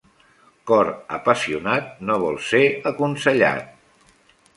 Cor 0.69 0.87
apassionat 1.17 1.91
no 2.11 2.15
vol 2.23 2.39
ser 2.47 2.63
aconsellat. 2.93 4.09